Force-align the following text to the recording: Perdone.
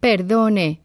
Perdone. 0.00 0.80